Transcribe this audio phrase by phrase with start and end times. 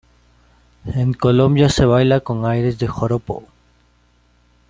[0.95, 3.43] En Colombia se baila con aires de joropo.